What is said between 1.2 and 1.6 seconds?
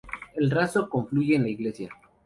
en la